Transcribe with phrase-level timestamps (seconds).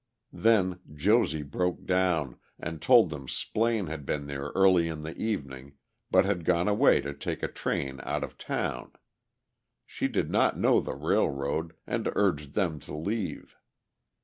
[0.33, 5.73] Then Josie broke down, and told them Splaine had been there early in the evening,
[6.09, 8.93] but had gone away to take a train out of town.
[9.85, 13.59] She did not know the railroad, and urged them to leave.